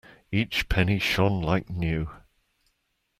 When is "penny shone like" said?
0.67-1.69